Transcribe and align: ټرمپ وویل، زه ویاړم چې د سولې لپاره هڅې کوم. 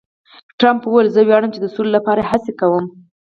ټرمپ 0.59 0.81
وویل، 0.85 1.07
زه 1.15 1.21
ویاړم 1.23 1.51
چې 1.53 1.59
د 1.61 1.67
سولې 1.75 1.91
لپاره 1.97 2.27
هڅې 2.31 2.51
کوم. 2.59 2.85